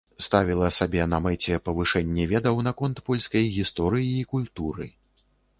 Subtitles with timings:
[0.27, 4.91] Ставіла сабе на мэце павышэнне ведаў наконт польскай гісторыі і культуры.